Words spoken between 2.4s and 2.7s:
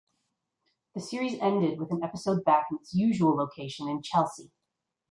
back